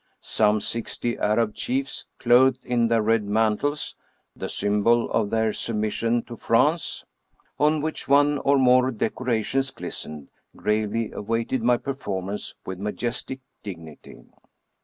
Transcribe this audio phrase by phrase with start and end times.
[0.23, 3.95] Some sixty Arab chiefs, clothed in their red mantles
[4.35, 7.05] (the symbol of their submission to France),
[7.59, 14.17] on which one or more deco rations glistened, gravely awaited my performance with majestic dignity.